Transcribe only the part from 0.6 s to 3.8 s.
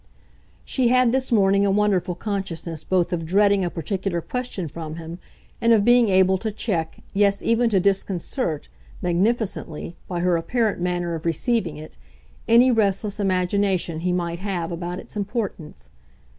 She had this morning a wonderful consciousness both of dreading a